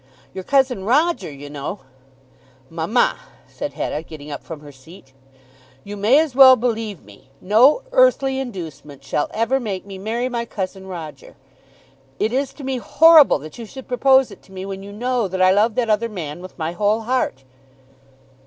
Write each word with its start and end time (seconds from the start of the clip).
Your 0.33 0.43
cousin 0.43 0.83
Roger, 0.83 1.31
you 1.31 1.47
know" 1.47 1.81
"Mamma," 2.71 3.19
said 3.47 3.73
Hetta, 3.73 4.01
getting 4.01 4.31
up 4.31 4.41
from 4.41 4.61
her 4.61 4.71
seat, 4.71 5.13
"you 5.83 5.95
may 5.95 6.17
as 6.17 6.33
well 6.33 6.55
believe 6.55 7.03
me. 7.03 7.29
No 7.39 7.83
earthly 7.91 8.39
inducement 8.39 9.03
shall 9.03 9.29
ever 9.31 9.59
make 9.59 9.85
me 9.85 9.99
marry 9.99 10.27
my 10.27 10.43
cousin 10.43 10.87
Roger. 10.87 11.35
It 12.17 12.33
is 12.33 12.51
to 12.53 12.63
me 12.63 12.77
horrible 12.79 13.37
that 13.45 13.59
you 13.59 13.65
should 13.67 13.87
propose 13.87 14.31
it 14.31 14.41
to 14.41 14.51
me 14.51 14.65
when 14.65 14.81
you 14.81 14.91
know 14.91 15.27
that 15.27 15.39
I 15.39 15.51
love 15.51 15.75
that 15.75 15.87
other 15.87 16.09
man 16.09 16.41
with 16.41 16.57
my 16.57 16.71
whole 16.71 17.01
heart." 17.01 17.43